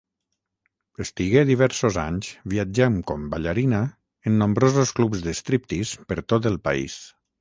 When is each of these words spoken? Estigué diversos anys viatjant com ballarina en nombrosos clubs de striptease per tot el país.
Estigué 1.03 1.41
diversos 1.49 1.99
anys 2.03 2.31
viatjant 2.53 2.97
com 3.11 3.27
ballarina 3.35 3.83
en 4.31 4.41
nombrosos 4.45 4.95
clubs 5.01 5.23
de 5.29 5.37
striptease 5.41 6.05
per 6.13 6.19
tot 6.35 6.49
el 6.53 6.59
país. 6.71 6.99